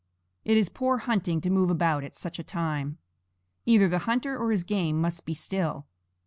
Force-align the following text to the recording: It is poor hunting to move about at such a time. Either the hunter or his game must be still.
It 0.43 0.57
is 0.57 0.67
poor 0.67 0.97
hunting 0.97 1.41
to 1.41 1.51
move 1.51 1.69
about 1.69 2.03
at 2.03 2.15
such 2.15 2.39
a 2.39 2.43
time. 2.43 2.97
Either 3.67 3.87
the 3.87 3.99
hunter 4.09 4.35
or 4.35 4.49
his 4.49 4.63
game 4.63 4.99
must 4.99 5.25
be 5.25 5.35
still. 5.35 5.85